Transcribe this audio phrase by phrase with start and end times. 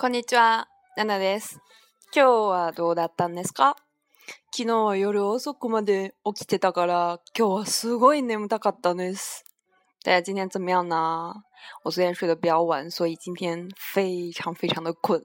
[0.00, 1.58] こんにちは、ナナです。
[2.14, 3.74] 今日はどうだったんですか
[4.56, 9.42] 昨日は夜遅くまで起きてたから、今日はすごい眠たかったんです。
[10.04, 11.42] 大家今天怎么样呢？
[11.82, 15.24] 我昨天睡得比较晚，所以今天非常非常的困。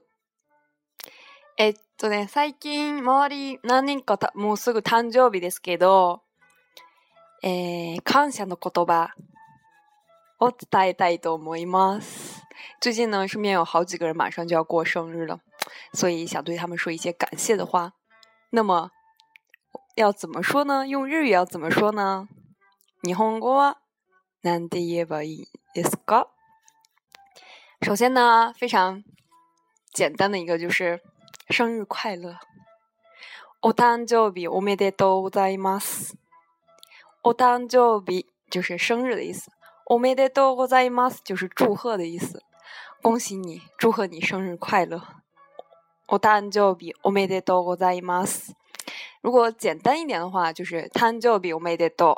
[1.56, 6.22] えっとね、最近周り何人かもうすぐ誕生日ですけど、
[7.44, 9.10] えー、感謝の言葉
[10.40, 12.16] お誕生日おめでとういます。
[12.82, 15.38] 最近呢，身边有好几个人马上就要过生日了，
[15.94, 17.92] 所以想对他们说一些感谢的话。
[18.50, 18.90] 那么
[19.94, 20.88] 要怎么说呢？
[20.88, 22.26] 用日语要怎么说呢？
[23.02, 23.76] 日本には、
[24.42, 26.26] なんて言えばいいですか？
[27.80, 29.04] 首先呢，非常
[29.92, 31.00] 简单的一个就是
[31.50, 32.38] 生日快乐。
[33.62, 36.16] お誕生日おめでとうございます。
[37.22, 39.52] お誕生日就是生日的意思。
[39.86, 42.42] おめでとうございます就是祝贺的意思。
[43.02, 45.02] 恭喜你，祝贺你生日快乐。
[46.08, 48.54] お誕生日おめでとうございます。
[49.20, 52.16] 如果简单一点的话，就是誕生日おめでとう。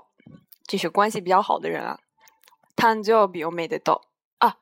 [0.69, 1.99] 这是关系比较好的人啊。
[2.77, 4.01] 誕生日おめでとう。
[4.39, 4.57] あ、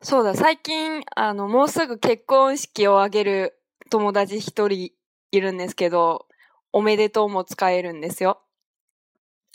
[0.00, 0.32] そうだ。
[0.34, 3.58] 最近あのもうすぐ結婚式を挙げる
[3.90, 4.90] 友達一人
[5.32, 6.24] いるんですけど、
[6.72, 8.40] おめでとうも使えるんですよ。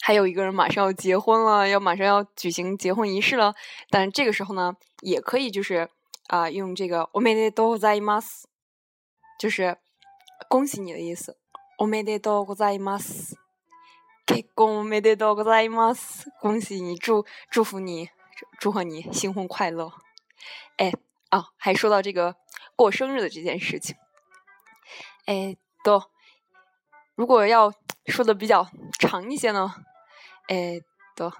[0.07, 3.53] 还有一个人马上要结婚了，要马上要举行结婚仪式了。
[3.89, 5.89] 但这个时候呢，也可以就是
[6.27, 8.45] 啊，用这个“おめでとうございます”，
[9.37, 9.75] 就是
[10.49, 11.35] 恭喜你的意思。
[11.79, 13.33] おめでとうございます，
[14.25, 18.07] 結婚おめでとうございます，恭喜你，祝祝福你，
[18.61, 19.91] 祝贺你新婚快乐。
[20.77, 20.93] 哎，
[21.31, 22.37] 哦，还说到这个
[22.77, 23.97] 过生日的这件事情。
[25.25, 26.01] 哎，都，
[27.13, 27.73] 如果要
[28.05, 28.65] 说的比较
[28.97, 29.73] 长一些呢？
[30.49, 30.81] えっ
[31.17, 31.33] と、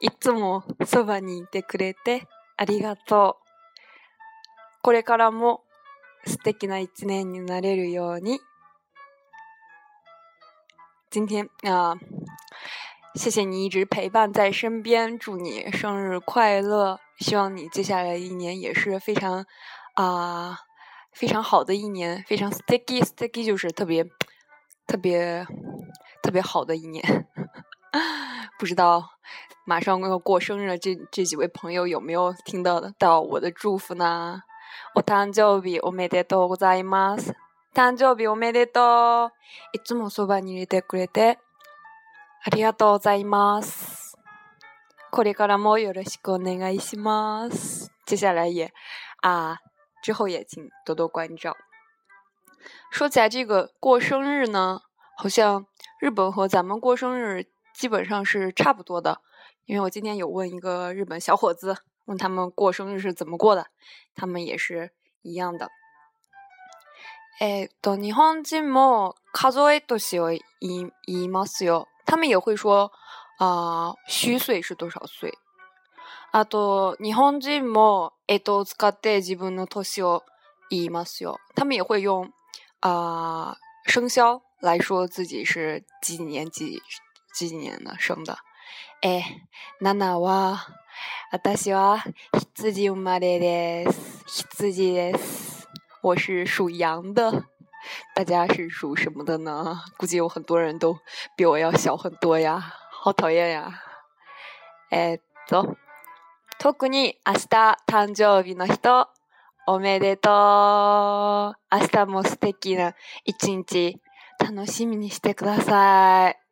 [0.00, 3.44] いつもそばにいてくれてありがとう。
[4.80, 5.62] これからも
[6.24, 8.38] 素敵な一年になれるように。
[11.12, 11.96] 今天啊，
[13.16, 17.00] 谢谢你一直陪伴在身边，祝你生日快乐！
[17.18, 19.44] 希望你接下来一年也是非常
[19.94, 20.56] 啊
[21.12, 24.04] 非常好的一年，非常 sticky sticky 就是特别
[24.86, 25.44] 特别
[26.22, 27.27] 特别好的一年。
[28.58, 29.10] 不知道
[29.64, 34.42] 马上要过生日的这这几位朋友有没有听到到我的祝福呢？
[34.96, 37.34] お誕生日おめでとうございます。
[37.72, 39.30] 誕生日おめでとう。
[39.72, 41.38] いつもそばにいてくれて、
[42.44, 44.16] ありがとうございます。
[45.12, 47.92] これからもよろしくお願いします。
[48.06, 48.72] 接下来也
[49.22, 49.58] 啊，
[50.02, 51.56] 之后也请多多关照。
[52.90, 54.80] 说起来，这个过生日呢，
[55.16, 55.64] 好像
[56.00, 57.46] 日本和咱们过生日。
[57.78, 59.20] 基本上是差不多的，
[59.64, 63.68] 因为我今天有问一个日本小伙子，问他们过生日是怎么过的，
[64.16, 64.90] 他们也是
[65.22, 65.68] 一样的。
[67.40, 70.90] えっと日本人も数え年を言
[71.22, 71.86] いますよ。
[72.04, 72.90] 他们也会说
[73.38, 75.32] 啊虚岁是多少岁。
[76.32, 80.24] あと日本人もえっと使って自分の年を
[80.68, 81.38] 言いますよ。
[81.54, 82.32] 他们也会用
[82.80, 83.56] 啊
[83.86, 86.82] 生肖来说自己是几年几。
[87.38, 88.42] 17年了生だ。
[89.02, 89.20] え、
[89.80, 90.56] ナは、
[91.30, 92.02] 私は
[92.56, 94.24] 羊生まれです。
[94.56, 95.68] 羊です。
[96.02, 97.44] 我是属羊的。
[98.16, 99.80] 大家是属什么的呢？
[99.96, 100.98] 估计有很多人都
[101.36, 103.80] 比我要小很多呀，好讨厌呀。
[104.90, 105.76] えっと、
[106.58, 109.08] 特に明日誕生日の人、
[109.68, 111.54] おめでとう。
[111.70, 112.94] 明日も素敵な
[113.24, 114.00] 一日、
[114.40, 116.47] 楽しみにしてください。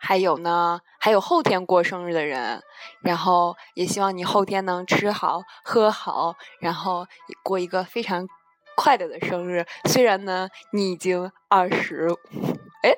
[0.00, 2.62] 还有呢，还有后天过生日的人，
[3.02, 7.04] 然后也希望你后天能吃好喝好，然后
[7.42, 8.26] 过一个非常
[8.76, 9.66] 快乐的生日。
[9.86, 12.08] 虽然呢，你已经二十，
[12.84, 12.96] 哎，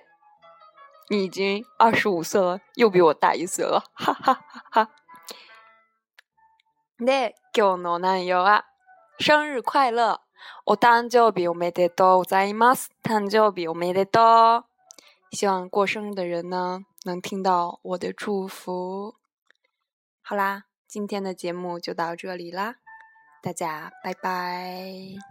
[1.09, 4.91] 你已经二十五岁了，又比我大一岁了，哈哈哈哈。
[6.99, 8.45] 对，今日の内容
[9.19, 10.21] 生日快乐。
[10.67, 12.91] お誕生日おめでとうございます。
[13.03, 14.65] 誕生日おめでとう。
[15.31, 16.83] 希望过生日的人呢。
[17.05, 19.15] 能听到我的祝福，
[20.21, 22.77] 好啦，今天的节目就到这里啦，
[23.43, 25.30] 大家拜拜。